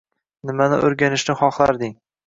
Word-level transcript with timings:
Nimani 0.51 0.81
o‘rganishni 0.89 1.39
xohlarding? 1.45 1.99